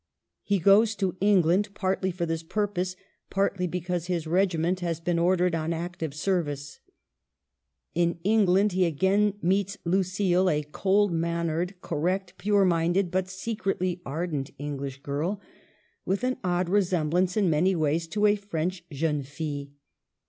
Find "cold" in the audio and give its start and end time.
10.63-11.11